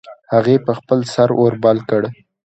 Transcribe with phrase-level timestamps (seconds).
[0.33, 2.01] هغې په خپل سر اور بل کړ